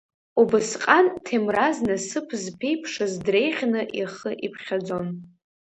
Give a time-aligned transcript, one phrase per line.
[0.41, 5.07] Убысҟан Ҭемраз насыԥ зԥеиԥшыз дреиӷьны ихы иԥхьаӡон.